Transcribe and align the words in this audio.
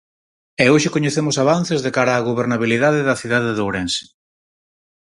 E 0.63 0.65
hoxe 0.71 0.93
coñecemos 0.95 1.35
avances 1.43 1.79
de 1.85 1.91
cara 1.97 2.17
á 2.19 2.25
gobernabilidade 2.29 3.07
da 3.07 3.19
cidade 3.21 3.49
de 3.53 3.61
Ourense. 3.65 4.03